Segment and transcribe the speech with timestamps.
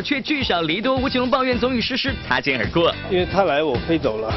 [0.00, 2.94] 却聚少离多，吴奇隆抱怨总与诗诗擦肩而过。
[3.10, 4.32] 因为他来，我飞走了。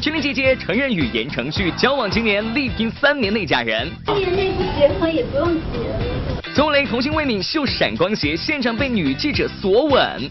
[0.00, 3.90] 志玲姐姐承认与言承旭交往今年，力拼三年内嫁人。
[4.06, 6.52] 今年内不结婚也不用结。
[6.54, 10.30] 邹雷童星未泯秀闪光鞋，现场被女记者索吻。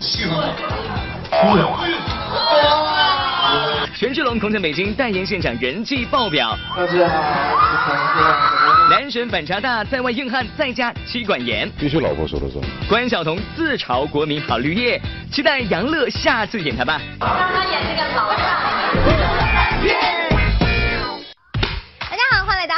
[3.96, 6.58] 权志龙空在北京代言现场人气爆表。
[6.76, 11.71] 大家好，男神反差大，在外硬汉，在家妻管严。
[11.80, 12.62] 必须老婆说了算。
[12.90, 17.00] 关晓彤自嘲国民好绿叶，期待杨乐下次演他吧。
[17.21, 20.35] 让他演这个老大。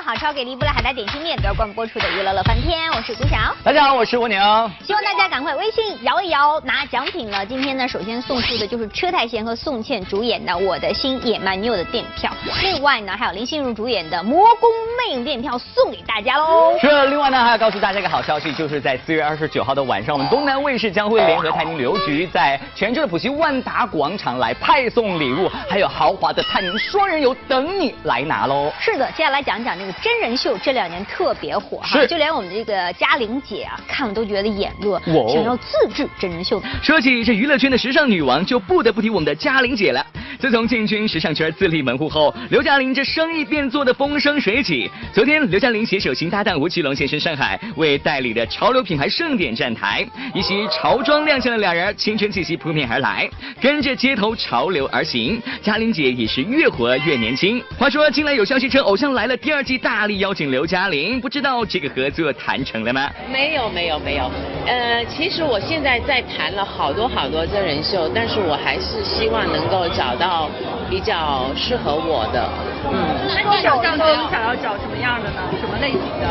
[0.04, 0.56] 好超给力！
[0.56, 3.56] 不来海带点心面，都要关播出的娱乐乐翻天，我是古晓。
[3.64, 4.38] 大家好，我是蜗牛。
[4.86, 7.46] 希望大家赶快微信摇一摇拿奖品了。
[7.46, 12.32] 今天呢，首先送出的就是车太贤和宋茜主演的《我的心野蛮女友》的电影票。
[12.62, 16.78] 另外呢，还有林心如主演的《魔宫魅影》电影票送给大家喽。
[16.80, 28.72] 是，另外呢，还要告诉大家一个好消息，就是在四月二十九号的晚上，我们东南卫视将会联合泰宁旅游局，在泉州的浦西万达广场来派送礼物，还有豪华的泰宁双人游等你来拿喽。
[28.80, 29.87] 是的，接下来讲讲这个。
[30.02, 35.00] 真人秀这两年特别火哈，就连我们这个嘉玲姐啊，看了都觉得眼热，
[35.30, 36.62] 想要自制真人秀。
[36.82, 40.06] 说起这娱乐圈的时尚女王，就不得不提我们的嘉玲姐了。
[40.40, 44.90] 自从进军时尚圈自立门户后，刘嘉玲这生意便做得风生水起。
[45.12, 53.28] 昨天，刘嘉玲携手新搭档吴奇隆现身上海，为代理的潮流品牌盛典站台，一袭潮装亮相的两人，青春气息扑面而来，
[53.60, 55.42] 跟着街头潮流而行。
[55.64, 57.60] 嘉玲姐也是越活越年轻。
[57.76, 63.10] 话说，近来有消息称《偶像来了》第二季大力邀请刘嘉玲，不知道这个合作谈成了吗？
[63.32, 64.30] 没有，没有，没有。
[64.68, 70.27] 呃，其实我现在在谈了好多好多真人秀，但是我还是希望能够找到。
[70.28, 70.50] 到
[70.90, 72.50] 比较适合我的，
[72.92, 72.94] 嗯。
[73.34, 75.40] 那你想象中想要找什么样的呢？
[75.62, 76.28] 什么类型的？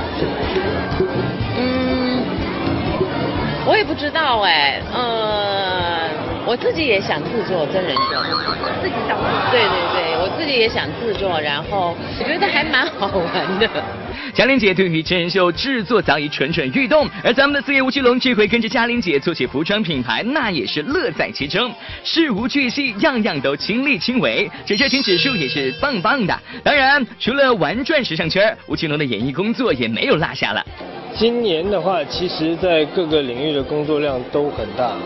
[1.56, 2.22] 嗯，
[3.64, 6.10] 我也不知道哎，呃，
[6.44, 8.02] 我自己也想制作真人秀。
[8.82, 9.16] 自己想。
[9.50, 13.66] 对对对，我自己也想制作，然后我觉得还蛮好玩的。
[14.34, 21.72] 嘉玲姐对于真人秀制作早已蠢蠢欲动，而咱们的四叶吴奇隆这回跟着嘉玲姐做起服装品牌，那也是乐在其中，
[22.04, 26.38] 事无巨细，样样都亲力亲为，这热情指数也是棒棒的。
[26.62, 30.64] 当然，除了玩转时尚圈，吴奇隆的演艺工作也没有落下了。
[31.18, 34.98] 今年的话，其实在各个领域的工作量都很大啊。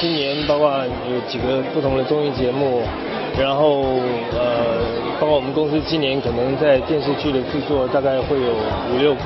[0.00, 2.82] 今年包括有几个不同的综艺节目，
[3.38, 4.00] 然后
[4.32, 4.73] 呃，
[5.34, 8.52] 我们公司今年可能在电视剧的制作大概会有
[8.92, 9.22] 五六部，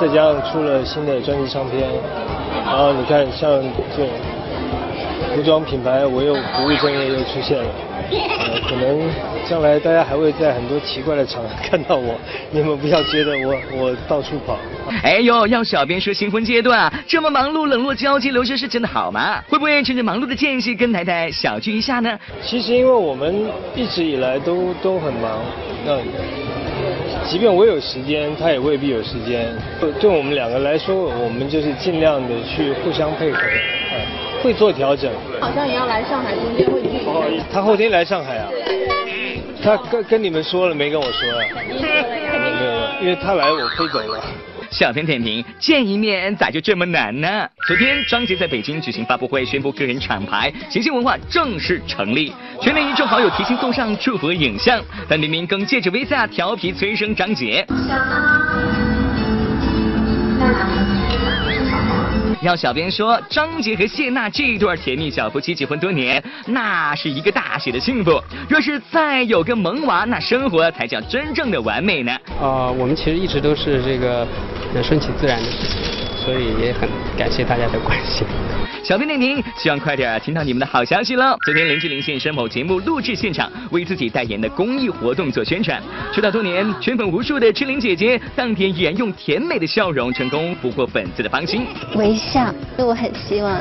[0.00, 1.82] 再加上出了新的专辑唱片，
[2.64, 3.60] 然后你看像
[3.96, 4.08] 这种
[5.34, 7.68] 服装品牌，我又不务正业又出现了，
[8.12, 9.10] 呃，可能。
[9.48, 12.14] 将来大家还会在很多奇怪的场合看到我，
[12.52, 14.56] 你们不要觉得我我到处跑。
[15.02, 19.42] 哎呦，要小编说新婚阶段啊，这么忙碌冷落交际留学是真的好吗？
[19.48, 22.18] 会不会趁着忙碌的间隙跟太太小聚一下呢？
[22.42, 25.40] 其实因为我们一直以来都都很忙，
[25.84, 25.98] 那
[27.28, 29.54] 即便我有时间，他也未必有时间。
[30.00, 33.40] 对我们两个来说，我们就是尽量的去互相配合，
[34.42, 35.12] 会做调整。
[35.40, 36.88] 好像也要来上海，中间会聚。
[37.52, 38.48] 他后天来上海啊。
[39.62, 41.44] 他跟跟你们说了没跟我说啊？
[41.60, 44.24] 没有，因为他来我飞走了。
[44.70, 47.46] 小编点评：见一面咋就这么难呢？
[47.66, 52.32] 昨天张杰在北京举行发布会，宣布个人厂牌行星文化正式成立，
[52.62, 57.66] 全连一众好友提前送上祝福影像，但明明更借着 Visa 调皮催生张杰。
[62.42, 68.18] 要小编说，张杰和谢娜这一对甜蜜小夫妻结婚多年，那是一个大写的幸福。
[68.48, 72.16] 若是再有个萌娃，那生活才叫真正的完美呢。
[72.40, 74.26] 啊，我们其实一直都是这个
[74.82, 76.88] 顺其自然的事情，所以也很
[77.18, 78.26] 感谢大家的关心。
[78.82, 81.36] 小编点评，希望快点听到你们的好消息喽。
[81.44, 85.82] 昨天林志玲现身某节目录制现场，为自己代言的公益活动做宣传。
[86.14, 91.66] 出道多年，圈粉无数的志玲姐姐，当天依然用甜美的笑容，成功俘获粉丝的芳心。
[91.96, 93.60] 微笑，对我很希望，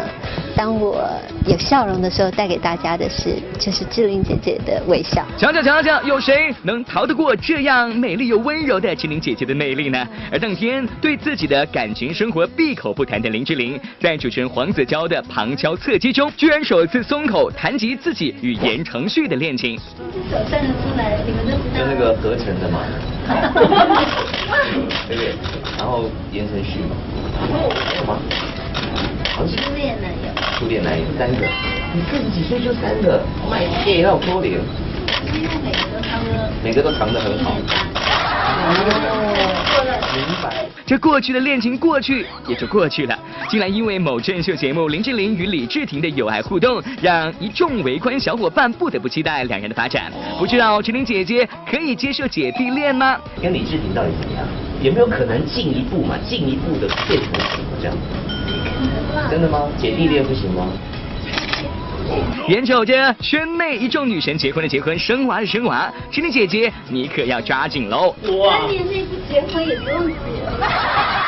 [0.59, 1.09] 当我
[1.47, 5.25] 有笑容的时候，带给大家的是，就是志玲姐姐的微笑。
[5.38, 10.06] 讲讲讲讲，有谁能逃得过这样美丽又温柔的志玲姐姐的魅力呢？
[10.29, 15.07] 而当天对自己的感情生活闭口不谈的林志玲，在主持人黄子佼。
[15.07, 19.79] 的旁敲侧击中，居然首次松口谈及自己与言承旭的恋情。
[20.29, 20.56] 手出
[20.97, 21.57] 来，你们。
[21.73, 22.81] 就那个合成的嘛。
[25.07, 25.33] 对不对？
[25.77, 26.97] 然后言承旭嘛。
[27.39, 28.19] 还有吗？
[30.79, 30.85] 初恋男友。
[30.85, 31.45] 初恋男友三个。
[31.93, 34.59] 你四十几岁就三个，卖戒要脱脸。
[35.33, 36.51] 因为每个都藏的。
[36.63, 37.51] 每个都藏得很好。
[37.51, 37.55] 哦。
[40.15, 40.65] 明白。
[40.85, 43.17] 这过去的恋情过去也就过去了，
[43.47, 50.11] 竟然因为某真人秀节目林志玲与李治廷的友爱互动，让一众围观小伙伴不得不期待两人的发展。
[50.39, 53.19] 不知道志玲姐姐可以接受姐弟恋吗？
[53.41, 54.43] 跟李治廷到底怎么样？
[54.81, 56.15] 有没有可能进一步嘛？
[56.27, 57.95] 进一步的变成什么这样？
[59.29, 59.67] 真的吗？
[59.77, 60.67] 姐弟恋不行吗？
[62.47, 68.15] 眼瞅着圈内一众女神结婚的结婚，生娃的升华，志玲姐姐你可要抓紧喽！
[68.23, 70.15] 三年内不结婚也不用结。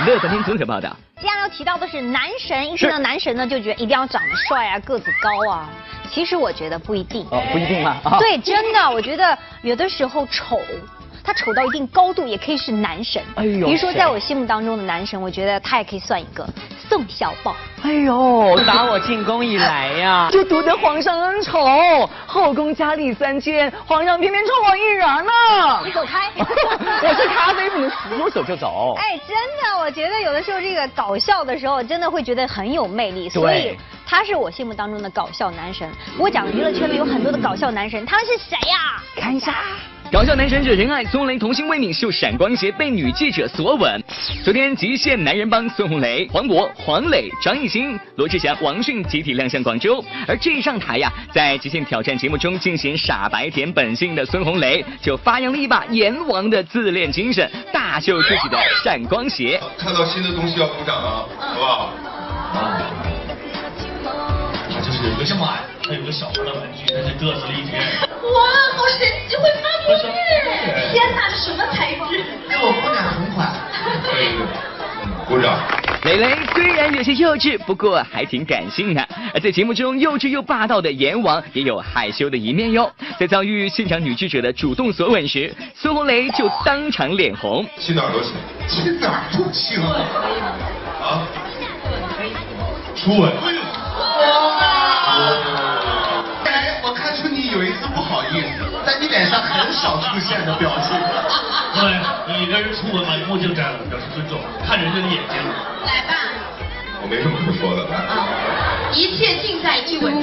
[0.07, 0.89] 乐翻天综合报道。
[1.21, 5.69] 接下来要提到的是男神，一听到男神呢，就觉得一定要长得帅啊，个子高啊。
[6.09, 7.23] 其实我觉得不一定。
[7.29, 7.97] 哦，不一定吗？
[8.17, 10.59] 对，真的，我觉得有的时候丑。
[11.23, 13.21] 他丑到一定高度，也可以是男神。
[13.35, 16.47] 哎呦，比如说在我心目当中的男神，我觉得他也可以算一个
[16.89, 17.55] 宋小宝。
[17.83, 25.31] 哎呦，打我进宫以来呀， 就独得皇上恩宠，后宫佳丽三千，皇上偏偏宠我一人呢。
[25.85, 28.95] 你走开， 我是咖啡不能说走就走。
[28.97, 35.89] 哎，真的，我觉得有的时候这个搞笑的时候，真的会觉得很有魅力，所以他是我心目当中的搞笑男神。
[36.17, 39.01] 我讲娱乐圈里有很多的搞笑男神，他们是谁呀？
[39.15, 39.55] 看一下。
[40.11, 44.03] 搞笑男神惹人爱，孙红雷童星魏敏秀闪光鞋被女记者索吻。
[44.43, 50.03] 昨天极限男人帮孙红雷、黄渤、黄磊、张艺兴、罗志祥、王迅集体亮相广州。
[50.27, 59.61] 而这一上台呀，在极限挑战节目中进行傻白甜本性的孙红雷，就发扬了一把阎王的自恋精神，大秀自己的闪光鞋。
[59.77, 61.93] 看到新的东西要鼓掌啊，好不好？
[62.59, 62.91] 啊，
[64.73, 67.81] 它就是有个小马，它有个小孩的玩具，但是嘚瑟了一天。
[68.23, 68.37] 哇，
[68.77, 70.13] 好神奇，会发光耶！
[70.93, 72.23] 天哪，什么材质？
[72.47, 73.51] 给我姑娘同款。
[75.27, 75.57] 鼓掌。
[76.03, 79.07] 蕾蕾虽然有些幼稚，不过还挺感性的。
[79.33, 82.91] 而在节目中，幼稚又霸道的阎王也有害羞的一面哟。
[83.19, 87.65] 在遭遇现场女记者的主动索吻时，孙红雷就当场脸红。
[87.77, 88.33] 亲哪儿都行，
[88.67, 89.81] 亲哪儿都行。
[91.01, 91.25] 啊？
[92.95, 93.31] 初吻。
[93.31, 95.50] 哎，我
[97.51, 100.97] 有一次不好意思，在你脸上很少出现的表情。
[101.75, 101.83] 对，
[102.39, 105.37] 你跟人出门把墨镜摘了，表示尊重，看人家的眼睛。
[105.85, 106.15] 来吧。
[107.03, 107.99] 我没什么可说的，啊。
[108.93, 110.13] 一切尽在一吻。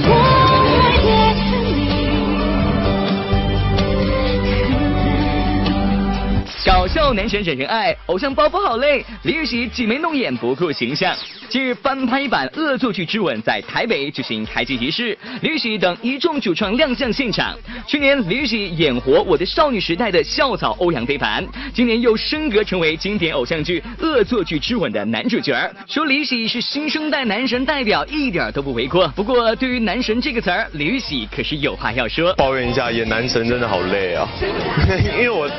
[6.69, 9.03] 搞笑男神惹人爱，偶像包袱好累。
[9.23, 11.17] 李玉玺挤眉弄眼不顾形象。
[11.49, 17.57] 近日翻拍版《恶作剧之吻》在台北举行开机仪式，李玉玺等一众主创亮相现场。
[17.87, 21.43] 去年李玉玺演活《我的少女时代》的校草欧阳非凡，
[21.73, 25.59] 今年又升格成为经典偶像剧《恶作剧之吻》的男主角。
[25.87, 29.09] 说李玉玺是新生代男神代表，一点都不为过。
[29.17, 32.35] 不过对于“男神”这个词儿，李玉玺可是有话要说。
[32.35, 34.29] 抱怨一下，演男神真的好累啊！
[35.17, 35.51] 因为我，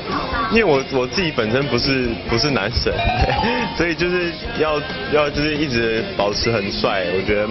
[0.52, 2.94] 因为我我自己本身不是不是男神，
[3.78, 4.82] 所以就是要
[5.14, 6.04] 要就是一直。
[6.18, 7.48] 保持很帅，我觉得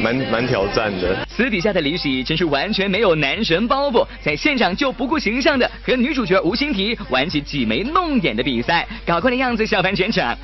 [0.00, 1.14] 蛮蛮挑战的。
[1.28, 10.34] 私底下的李喜真是完全没有男神包袱，在现场就不顾形象的和女主角吴欣缇玩起挤眉弄眼的比赛，搞怪的样子笑翻全场。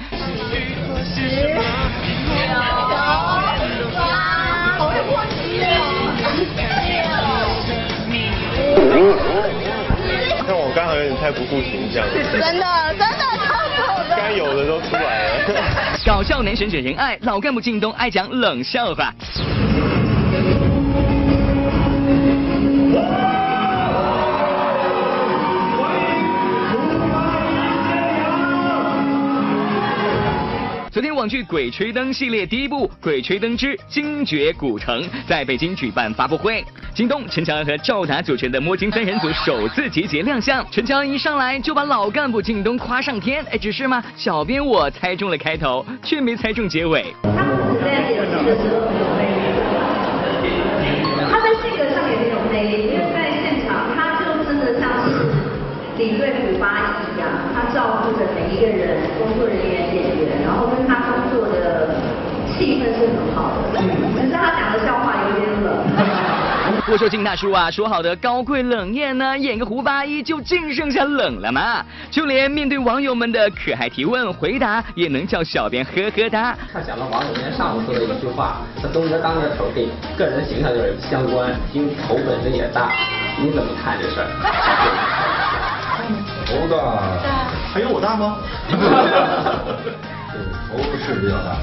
[11.26, 15.98] 太不顾形象了，真的真的超丑的，该有的都出来了。
[16.06, 19.12] 搞笑男神惹人爱，老干部靳东爱讲冷笑话。
[31.26, 36.64] 网剧《鬼吹灯》系列第一部《鬼吹灯之精绝古城》在北京举办发布会，
[36.94, 40.64] 京东、陈乔恩和赵达组成的摸金三人组首次集结亮相。
[40.70, 47.34] 陈乔恩一上来就把老干部靳东夸上天，哎，只是嘛，小编我猜中了开头，却没猜中结尾有魅
[48.06, 48.14] 力，
[51.28, 55.26] 他在性格上也很有魅力，因为在现场他就真的像是
[55.98, 61.96] 领队虎八一样，他照顾着每一个人，工作人员、演员，然后跟他工作的
[62.46, 63.80] 气氛是很好的。
[64.14, 65.66] 可是他讲的笑话有点冷。
[66.88, 71.84] 我说金大叔啊，说好的高贵冷艳呢，演个胡八一就净剩下冷了嘛。
[72.12, 76.56] 就连面对网友们的可爱提问回答，也能叫小编呵呵哒。
[76.72, 79.84] 他想了网友今天上午说的一句话，他东哥当着丑跟
[80.16, 82.92] 个人形象就是相关，因为头本身也大，
[83.42, 84.26] 你怎么看这事儿？
[86.46, 87.02] 头大，
[87.74, 88.36] 还有我大吗？
[90.70, 91.56] 头是比较大。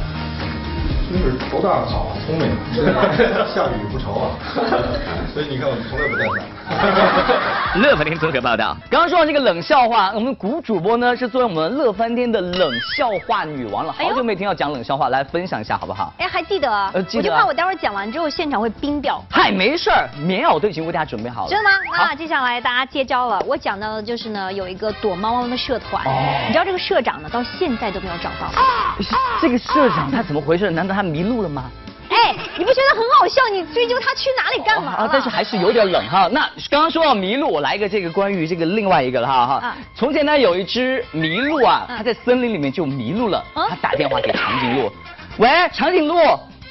[1.20, 2.50] 就是头大好，聪明，
[3.53, 4.32] 下雨不愁啊。
[5.34, 6.43] 所以你看我们从来不带伞。
[7.82, 16.13] 乐翻天综合报道，刚刚说到这个冷笑话，我们古主播呢是作为我们乐翻天的冷笑话女王了，好久没听到讲冷笑话，来分享一下好不好？
[16.20, 16.72] 哎，还记得？
[16.93, 19.22] 呃记得啊我就怕我待会儿讲完之后现场会冰掉。
[19.29, 21.50] 嗨，没事儿，棉袄都已经为大家准备好了。
[21.50, 21.77] 真的吗？
[21.98, 23.39] 那接下来大家接招了。
[23.46, 26.03] 我讲到的就是呢，有一个躲猫猫的社团，
[26.48, 28.51] 你知道这个社长呢，到现在都没有找到。
[29.41, 30.72] 这个社长他怎么回事？
[30.72, 31.69] 难道他迷路了吗？
[32.10, 33.41] 哎，你不觉得很好笑？
[33.51, 34.98] 你追究他去哪里干嘛了？
[35.05, 36.29] 啊，但是还是有点冷哈。
[36.31, 39.53] 那刚刚说到迷路，我来一个这个关于这个另外一个了哈哈。
[39.55, 44.91] 啊从前呢有一只麋鹿啊，它在森林里面就迷路了，啊它打电话给长颈鹿，
[45.38, 46.15] 喂，长颈鹿，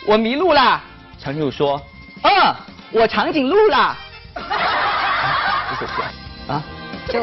[0.07, 0.81] 我迷路啦。
[1.19, 1.81] 长颈鹿说，
[2.23, 2.55] 嗯，
[2.93, 3.97] 我长颈鹿啦。
[5.81, 5.93] 这 是
[6.53, 6.63] 啊，
[7.09, 7.23] 就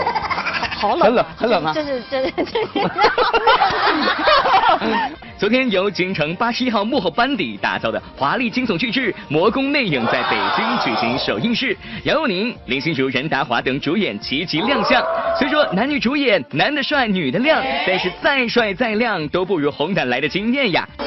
[0.77, 2.69] 好冷，很冷很冷啊这是这是这是。
[5.39, 15.01] 昨天由京城八十一号幕后班底打造的华丽惊悚巨制《魔宫魅影》在北京举行首映式，杨佑宁、林心如、任达华等主演齐齐亮相。
[15.39, 20.86] 虽说男女主演男的帅，女的亮，但是再帅再亮都不如红毯来的惊艳呀。
[20.98, 21.05] 组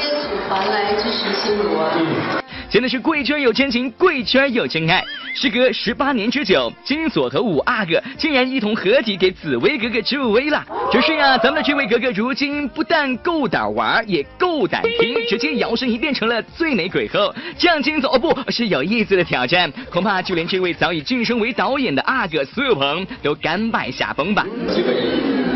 [0.48, 2.41] 团来支持心如啊。
[2.72, 5.04] 真的是贵圈有真情，贵圈有真爱。
[5.34, 10.64] 时隔十八年之久，金锁和五阿哥竟然一同合体给紫薇格格助威了。
[10.90, 17.34] 只是呀、咱们的这位格格如今不但够胆玩，也够胆拼，直接摇身一变成了最美鬼后。
[17.58, 24.46] 这样金锁哦不是有意思的挑战，恐怕就连这位早已晋升为导演的阿哥苏有朋都甘拜下风吧。
[24.70, 24.96] 基本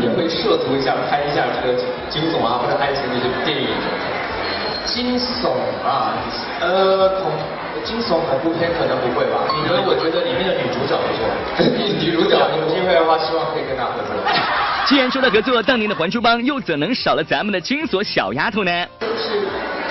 [0.03, 1.79] 也会涉足一下拍一下这个
[2.11, 3.67] 惊悚啊或者爱情的这个电影。
[4.87, 5.51] 惊悚
[5.85, 6.15] 啊，
[6.61, 7.31] 呃，恐
[7.83, 11.27] 惊悚恐怖片可能不会吧，因为我觉得里面的女主角不错，
[11.99, 14.15] 女主角有机会的话，希望可以跟她合作。
[14.87, 18.71] 既然说到合作，当年的《还珠帮》又怎能少了咱们的金锁小丫头呢？
[18.99, 19.43] 都是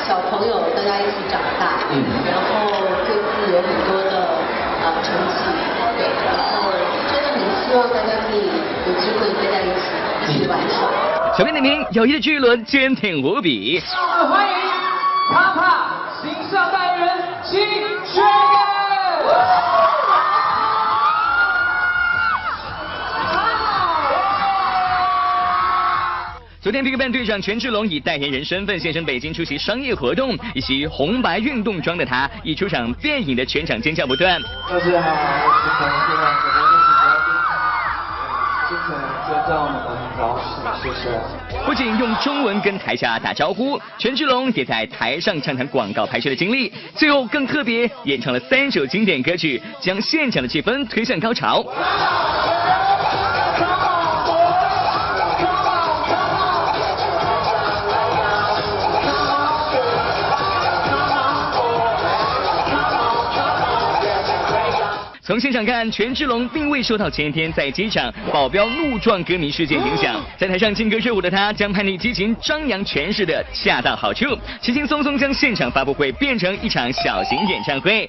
[0.09, 2.73] 小朋友，大家一起长大，嗯，然后
[3.07, 4.17] 各自有很多的
[4.81, 5.45] 啊、成绩，
[5.97, 6.73] 对，然后
[7.12, 8.49] 真的很希望大家可以
[8.88, 10.88] 有机会待在一起，一起玩耍。
[11.37, 13.83] 小编点评：友谊的巨轮坚挺无比。
[14.31, 14.65] 欢迎
[15.28, 15.90] 啪啪
[16.23, 17.09] 形象代言人
[17.42, 17.61] 金
[18.06, 18.25] 轩
[26.61, 34.40] 昨天 BigBang 队长权志龙以代言人身份现身北京出席商业活动，一袭红白运动装的他，一出场电影的全场尖叫不断。
[34.68, 35.11] 大家好，
[41.65, 51.65] 不仅用中文跟台下打招呼，权志龙也在台上畅谈广告拍摄的经历，最后更特别演唱了三首经典歌曲，将现场的气氛推向高潮。
[65.26, 74.25] 从现场看，权志龙并未受到前一天在机场保镖怒撞歌迷事件影响，在台上劲歌热舞的他，将叛逆激情张扬诠释的恰到好处，
[74.61, 78.09] 轻轻松松将现场发布会变成一场小型演唱会。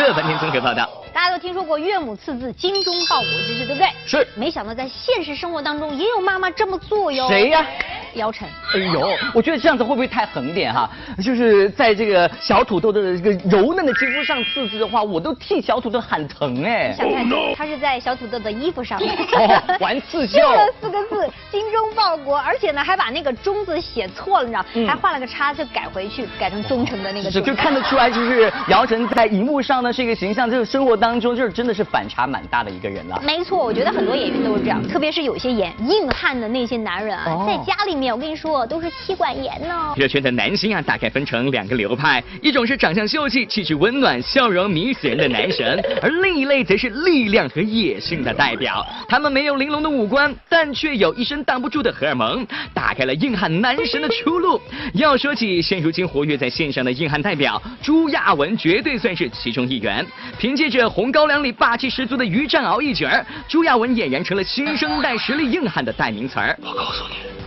[0.00, 0.88] 乐翻天综合报道。
[1.12, 3.88] 大家都听说过岳母刺字精忠报国之事，对不对？
[4.06, 4.26] 是。
[4.34, 7.28] 没想到在现实生活当中也有妈妈这么做哟。
[7.28, 7.66] 谁呀？
[8.14, 8.48] 姚晨。
[8.74, 10.88] 哎呦，我觉得这样子会不会太狠点哈？
[11.22, 16.94] 就是在这个小土豆的这个柔嫩的肌肤上刺字的话，我都替小土豆喊疼哎。
[16.96, 17.26] 想看
[17.56, 27.32] 他是在小土豆的衣服上面哦玩刺绣绣了四个字“精忠报国”，而且呢还把那个“忠”字写错了，你知道，嗯还画了个叉，就改回去，改成忠诚的那个忠。
[27.32, 33.20] 是就看得出来，就是姚晨在荧幕上呢是一个形象，就是生活当中就是真的是反差蛮大的一个人了。
[33.24, 39.92] 没错，我觉得很多演员都是这样，特别是有些演硬汉的那些男人啊，哦在家里面我跟你说都是妻管严呢。
[39.96, 48.86] 热圈的男星啊，大概分成两个流派，一种是长相秀气、气质温暖、笑容迷死人的男神，而另一类则是力量和野性的代表。
[49.08, 54.60] 他们没有玲珑的五官，但却有一身挡不住的荷尔蒙，打开了硬汉男神的出路。
[54.94, 60.06] 要说起现如今活跃在线上的硬汉代表，朱亚文绝对算是其中一员。
[60.38, 66.56] 凭借着《红高粱》里霸气十足的于占鳌一角儿，朱亚文俨然成了新生代实力硬汉的代名词儿。
[66.62, 67.39] 我告诉你，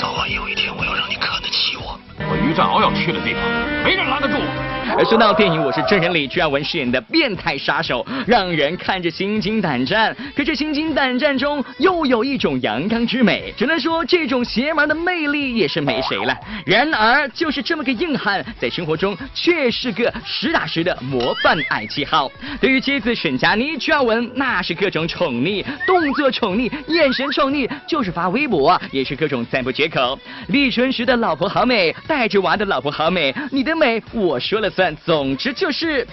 [0.00, 1.98] 早晚有一天我要让你看得起我。
[2.20, 3.42] 我于占鳌要去的地方，
[3.84, 4.64] 没人拦得住我。
[4.96, 10.16] 而说到电影《我是真人》里，朱亚文饰演的变态杀手，让人看着心惊胆战。
[10.34, 16.34] 可这心惊胆战中，又有一种阳刚之美，只能说这种邪门的魅力也是没谁了。
[16.66, 22.32] 然而，就是这么个硬汉，在生活中却是个实打实的模范爱妻号。
[22.60, 30.18] 对于妻子沈佳妮，朱亚文那是各种宠溺，动作宠溺，眼神宠溺，就是发微博也是各种赞不绝口。
[30.48, 34.96] 立春时的老婆好美，带着娃的老婆好美，你的美我说了算。
[35.04, 36.06] 总之就是。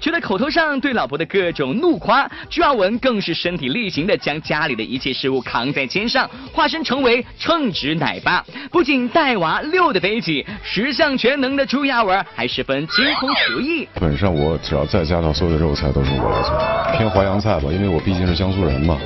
[0.00, 8.44] 除了口头上对老婆的各种怒夸，朱亚文更是身体力行的将家里的一切事物扛在肩上，化身成为称职奶爸。
[8.70, 13.80] 不仅带娃溜得飞起，十项全能的朱亚文还十分精通厨艺。
[13.80, 18.98] 基本上我只要在家的所有的肉菜都是我来做，偏淮扬菜吧，因为我毕竟是江苏人嘛。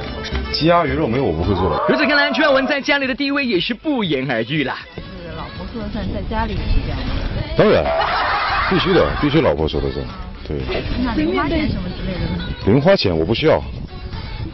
[0.53, 1.83] 鸡鸭鱼肉没有我不会做的。
[1.89, 4.75] 如此看来，朱亚文在家里的地位也是不言而喻了。
[4.97, 7.05] 是老婆说了算，在家里也是这样的。
[7.57, 7.85] 当然，
[8.71, 10.05] 必须的，必须老婆说了算。
[10.47, 10.59] 对，
[11.05, 12.45] 那零花钱什么之类的呢？
[12.67, 13.63] 零花钱我不需要，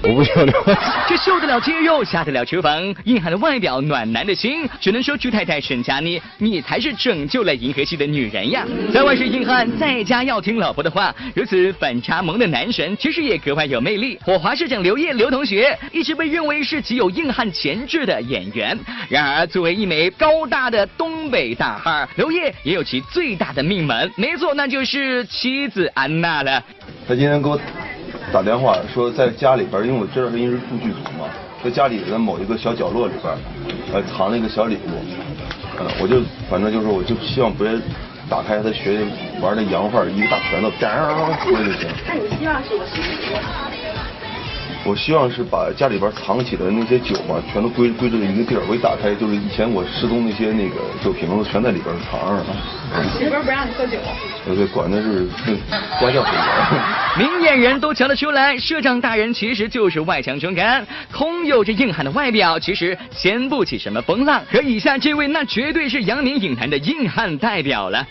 [0.06, 0.82] 我不需要零花钱。
[1.08, 8.66] 这受得了肌肉，下得了厨房，硬汉的外表，暖男的心，只能说朱太太沈佳妮，你才是拯救了银河系的女人呀！
[8.92, 14.18] 在外是硬汉，在家要听老婆的话，如此反差萌的男神，其实也格外有魅力。
[14.22, 26.62] 火华市长刘烨刘同学一直被认为是极有硬汉潜质的演员，然而作为一枚高大的东北大汉，刘烨也有其最大的命门，没错，那就是妻子安娜了。
[27.06, 27.58] 他今天给我
[28.34, 31.30] 打电话说，在家里边，因为我知道他因为是副剧组嘛，
[31.62, 33.32] 在家里的某一个小角落里边，
[33.92, 34.90] 呃，藏了一个小礼物，
[35.78, 37.70] 呃，我就反正就是，我就希望别
[38.28, 39.06] 打开他学
[39.40, 40.90] 玩的洋范儿，一个大拳头，当
[41.38, 41.88] 出来就行。
[42.08, 43.73] 那你希望是个什么礼物？
[44.86, 48.62] 我希望是把家里边藏起的那些酒嘛，全都归归这个一个地儿。
[48.68, 52.54] 我一打开，就是以前我失踪那些那个酒瓶子，全在里边藏着呢。
[53.18, 53.96] 媳妇儿不让你喝酒。
[54.46, 55.54] 呃，对，管的是那
[56.00, 56.80] 家教水源。
[57.16, 64.42] 明眼人都瞧得出来，社长大人其实就是外强中干，空有着硬汉的外表，其实掀不起什么风浪。
[64.50, 68.06] 可以下这位，那绝对是扬名影坛的硬汉代表了。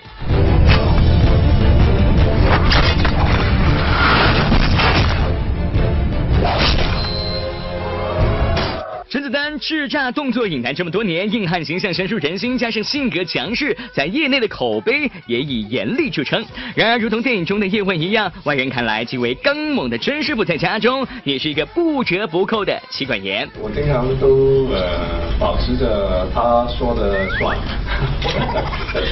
[9.63, 16.45] 叱咤动作影坛这么多年，硬汉形象深入人心，加上性格强势，在业内的口碑也以严厉著称。
[16.75, 23.49] 然而，如同电影中的叶问一样，外人看来极为刚猛的甄师傅，在家中也是一个不折不扣的妻管严。
[23.57, 24.99] 我经常都呃
[25.39, 27.57] 保持着他说的算，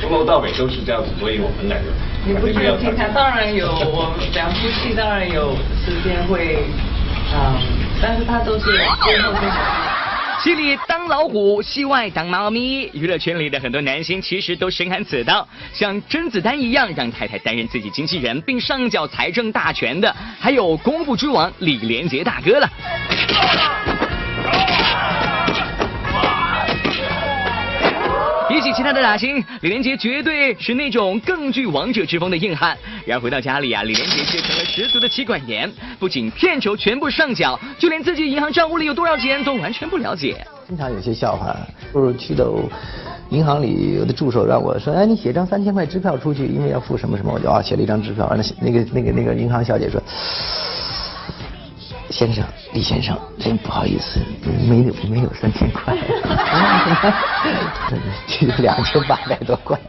[0.01, 1.87] 从头到尾都是这样子，所以我们两个
[2.25, 6.65] 你不是平常当然有，我们两夫妻当然有时间会，
[7.33, 7.55] 嗯，
[8.01, 9.31] 但是他都是最后
[10.39, 12.89] 戏里当老虎，戏外当猫咪。
[12.93, 23.80] 娱乐圈里的很多男星其实都深谙此道，像甄子丹一样让太太担任自己经纪人并上缴财政大权的，还有功夫之王李连杰大哥了。
[28.61, 32.77] 比起其他的打星，李连杰绝对是那种更具王者之风的硬汉。
[33.07, 40.45] 然而回到家里啊，李连杰却成了十足的妻管严，不仅片酬全部上缴，就连自己银行账户里有多少钱都完全不了解。
[40.67, 41.57] 经常有些笑话，
[41.91, 42.53] 就是去到
[43.31, 49.99] 银行里，有的助手让我说，哎，你写张三千块支票出去，因为要付什么什么，我就啊写了一张支票，那那个那个那个银行小姐说。
[52.11, 52.43] 先生，
[52.73, 54.19] 李先生，真不好意思，
[54.67, 55.97] 没有没有三千块，
[58.27, 59.79] 这有两千八百多块。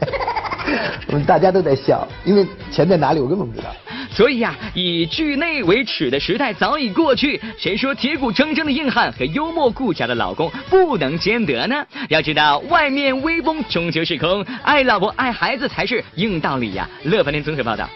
[1.09, 3.69] 我们大家都在笑，因为钱在哪里我根本不知道。
[4.11, 7.41] 所以呀、以剧内为耻的时代早已过去。
[7.59, 11.85] 谁说铁骨铮铮的硬汉和幽默顾家的老公不能兼得呢？
[12.09, 16.89] 要知道，外面威风终究是空，爱老婆爱孩子才是硬道理呀。
[17.05, 17.89] 乐翻天综合报道。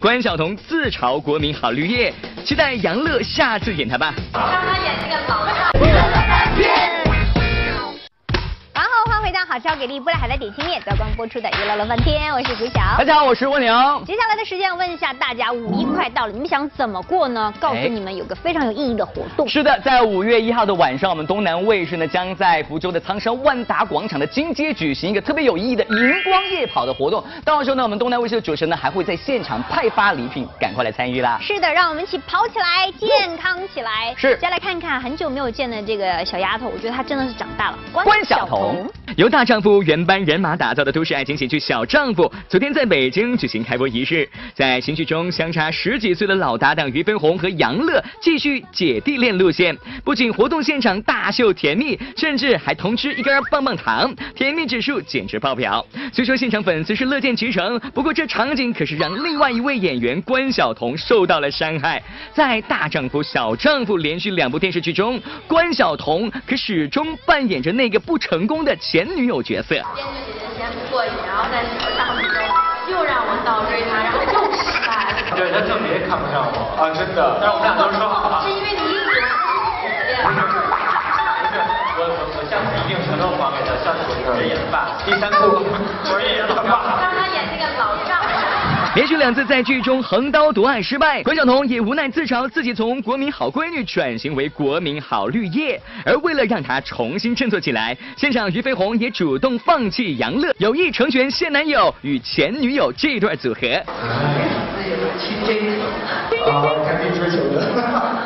[0.00, 4.14] 关晓彤自嘲国民好绿叶，期待杨乐下次演他吧。
[4.32, 6.87] 让他演那个老大。
[9.48, 12.80] 然后欢迎回到好超给力布莱海的点心面，在光播出的娱乐乐翻天，我是古晓。
[12.98, 13.72] 大家好，我是蜗牛。
[14.06, 17.52] 接下来的时间，问一下大家，五一快到了，你们想怎么过呢？
[17.58, 19.48] 告诉你们有个非常有意义的活动。
[19.48, 27.24] 是的，在五月一号的晚上，我们东南卫视呢将在福州的仓山万达广场的金街举行一个特别有意义的荧光夜跑的活动。
[27.44, 31.38] 到时候呢，我们东南卫视的主持人呢还会在现场派发礼品，赶快来参与啦！
[31.40, 34.14] 是的，让我们一起跑起来，健康起来。
[34.16, 37.78] 是再来看看很久没有见的这个小丫头，我觉得她真的是长大了。
[37.92, 38.86] 关晓彤。
[39.16, 44.28] 由大丈夫原班人马打造的都市爱情喜剧《小丈夫》，昨天在北京举行开播仪式。
[44.54, 55.84] 在新剧中，相差十几岁的老搭档俞飞鸿和杨乐继续姐弟恋路线，不仅活动现场大秀甜蜜，甚至还同吃一根棒棒糖，甜蜜指数简直爆表。
[56.12, 62.02] 虽说现场粉丝是乐见其成，不过这场景可是让另外一位演员关晓彤受到了伤害。
[62.34, 69.76] 在《大丈夫》《小丈夫》连续两部电视剧中，关晓彤可始终扮演着那个不成功的前女友角色。
[70.56, 72.34] 先不过瘾，然后在小丈夫中
[72.90, 75.36] 又让我倒追他，然后又失败了。
[75.36, 77.38] 对他特别看不上我啊，真的。
[77.40, 78.42] 但是我们俩都说好了。
[78.42, 80.58] 是因为你一喜欢不
[81.46, 81.62] 是，
[81.94, 84.98] 我我我下次一定承诺还给他，下次我是演爸。
[85.06, 85.62] 第三部
[86.10, 87.07] 我是演他爸。
[88.98, 95.80] 连续两次在剧中横刀夺爱失败，关晓彤也无奈自嘲自己从国民好闺女转型为国民好绿叶。
[96.04, 103.68] 而为了让她重新振作起来，现场俞飞鸿也主动放弃杨乐，有意成全现男友与前女友这一段组合。
[103.86, 104.34] 啊，
[106.84, 108.17] 赶紧追求的。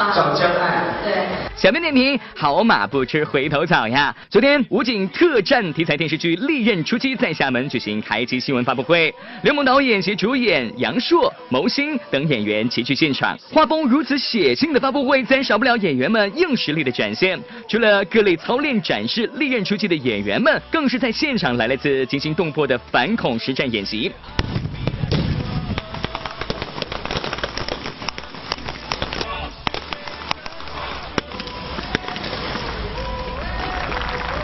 [0.00, 0.82] 啊找真爱。
[1.04, 1.26] 对。
[1.54, 4.14] 小编点评：好马不吃回头草呀！
[4.30, 13.38] 昨天武警特战题材电视剧《利刃出击》在厦门举行开机新闻发布会，刘梦导演携主演杨烁、牟星等演员齐聚现场。
[13.52, 17.38] 画风如此血腥的发布会，自然少不了演员们硬实力的展现。
[17.68, 24.10] 除了各类操练展示《利刃出击》的演员们，更是在现场来了次惊心动魄的反恐实战演习。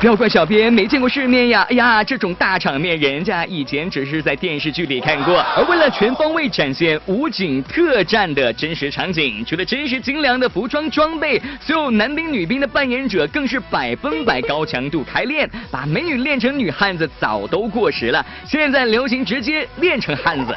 [0.06, 1.66] 要怪小编没见过世面呀！
[1.68, 5.44] 哎呀，这种大场面，人家以前只是在电视剧里看过。
[5.56, 18.24] 而为了全方位展现武警特战的真实场景，除了真实精良的服装装备，所有男兵女兵的扮演者更是百分百高强度开练，把美女练成女汉子早都过时了。
[18.46, 20.54] 现在流行直接练成汉子。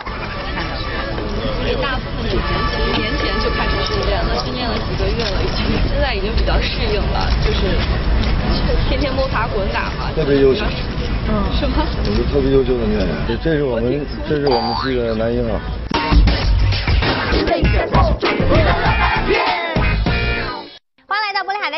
[1.60, 7.66] 所以大部分以前其实年前就开始训练了，训练了几个月了，已经现在已经比较适应了，就是
[8.90, 10.10] 天天摸爬滚打嘛。
[10.16, 10.66] 特别优秀。
[11.30, 11.46] 嗯。
[11.54, 11.86] 是吗？
[12.04, 15.62] 我是特别优秀的女演员，这是我们，这是我们这个男婴啊。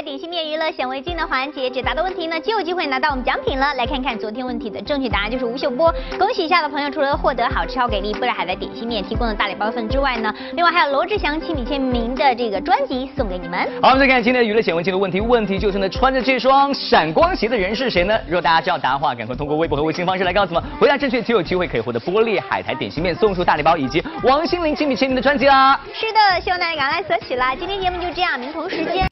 [0.01, 3.73] 点心面娱乐显微镜的环节，解答的问题呢就有机会拿到我们奖品了。
[3.75, 5.93] 来看看昨天问题的正确答案就是吴秀波。
[6.17, 13.69] 恭喜一下的朋友，除了获得好吃好给力玻璃海的点心面提供的大礼包份之外呢，另外还有罗志祥亲笔签名的这个专辑送给你们。
[13.81, 18.17] 好，我们再看今天的娱乐显微镜的问题，问题就是呢，穿着这双闪光鞋的人是谁呢？
[18.25, 20.69] 如果大家知道答案的话，赶快通过微博和微信方式来告诉我们。
[20.79, 25.79] 回答正确就有机会可以获得玻璃海苔点心面送出大礼包以及王心凌亲笔签名的专辑啦。
[25.93, 27.55] 是的，希望大家赶快来索取啦！
[27.55, 29.09] 今天节目就这样，明同时间。